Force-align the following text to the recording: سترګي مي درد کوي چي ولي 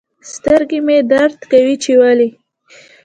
سترګي 0.33 0.79
مي 0.87 0.97
درد 1.11 1.39
کوي 1.51 1.75
چي 1.83 1.93
ولي 2.01 2.29